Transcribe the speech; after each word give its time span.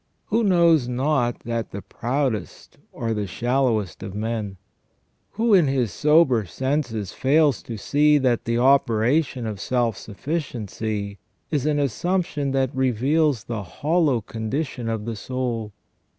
Who 0.29 0.43
knows 0.43 0.87
not 0.87 1.41
that 1.41 1.69
the 1.69 1.83
proudest 1.83 2.79
are 2.91 3.13
the 3.13 3.27
shallowest 3.27 4.01
of 4.01 4.15
men? 4.15 4.57
Who, 5.33 5.53
in 5.53 5.67
his 5.67 5.93
sober 5.93 6.43
senses, 6.47 7.13
fails 7.13 7.61
to 7.61 7.77
see 7.77 8.17
that 8.17 8.45
the 8.45 8.57
operation 8.57 9.45
of 9.45 9.61
self 9.61 9.95
sufficiency 9.95 11.19
is 11.51 11.67
an 11.67 11.77
assumption 11.77 12.49
that 12.49 12.75
reveals 12.75 13.43
the 13.43 13.61
hollow 13.61 14.21
condition 14.21 14.89
of 14.89 15.05
the 15.05 15.15
soul 15.15 15.71